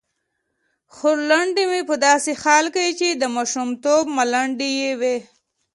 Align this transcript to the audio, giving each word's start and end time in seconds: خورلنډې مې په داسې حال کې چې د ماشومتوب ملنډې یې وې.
خورلنډې 0.95 1.63
مې 1.71 1.81
په 1.89 1.95
داسې 2.05 2.31
حال 2.41 2.65
کې 2.75 2.85
چې 2.99 3.07
د 3.21 3.23
ماشومتوب 3.35 4.03
ملنډې 4.17 4.69
یې 4.81 4.91
وې. 4.99 5.17